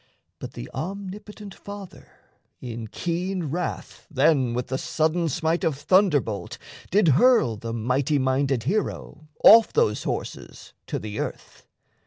But 0.39 0.53
the 0.53 0.67
omnipotent 0.73 1.53
Father 1.53 2.11
in 2.59 2.87
keen 2.87 3.51
wrath 3.51 4.07
Then 4.09 4.55
with 4.55 4.69
the 4.69 4.79
sudden 4.79 5.29
smite 5.29 5.63
of 5.63 5.77
thunderbolt 5.77 6.57
Did 6.89 7.09
hurl 7.09 7.55
the 7.55 7.71
mighty 7.71 8.17
minded 8.17 8.63
hero 8.63 9.27
off 9.43 9.71
Those 9.71 10.01
horses 10.05 10.73
to 10.87 10.97
the 10.97 11.19
earth. 11.19 11.67